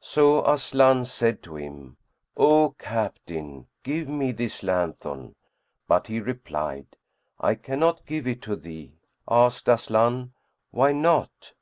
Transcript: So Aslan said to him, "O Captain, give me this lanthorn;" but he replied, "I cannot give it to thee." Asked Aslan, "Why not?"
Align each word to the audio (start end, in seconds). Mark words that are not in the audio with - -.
So 0.00 0.42
Aslan 0.46 1.04
said 1.04 1.42
to 1.42 1.56
him, 1.56 1.98
"O 2.38 2.70
Captain, 2.78 3.66
give 3.82 4.08
me 4.08 4.32
this 4.32 4.62
lanthorn;" 4.62 5.34
but 5.86 6.06
he 6.06 6.20
replied, 6.20 6.96
"I 7.38 7.54
cannot 7.56 8.06
give 8.06 8.26
it 8.26 8.40
to 8.48 8.56
thee." 8.56 8.92
Asked 9.30 9.68
Aslan, 9.68 10.32
"Why 10.70 10.92
not?" 10.92 11.52